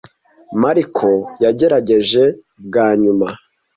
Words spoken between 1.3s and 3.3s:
yagerageje bwa nyuma.